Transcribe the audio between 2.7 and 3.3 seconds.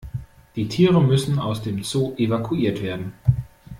werden.